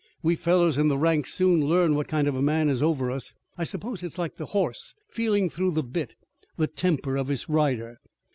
We 0.23 0.35
fellows 0.35 0.79
in 0.79 0.87
the 0.87 0.97
ranks 0.97 1.31
soon 1.31 1.63
learn 1.63 1.93
what 1.93 2.07
kind 2.07 2.27
of 2.27 2.33
a 2.35 2.41
man 2.41 2.69
is 2.69 2.81
over 2.81 3.11
us. 3.11 3.35
I 3.55 3.63
suppose 3.63 4.01
it's 4.01 4.17
like 4.17 4.37
the 4.37 4.47
horse 4.47 4.95
feeling 5.07 5.47
through 5.47 5.73
the 5.73 5.83
bit 5.83 6.15
the 6.57 6.65
temper 6.65 7.15
of 7.17 7.27
his 7.27 7.47
rider. 7.47 7.99